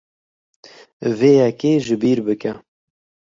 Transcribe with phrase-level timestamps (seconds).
[1.17, 2.53] Vê yekê ji bîr bike.